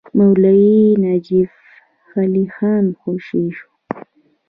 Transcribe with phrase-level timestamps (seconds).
[0.17, 1.53] مولوي نجف
[2.19, 3.69] علي خان خوشي شو.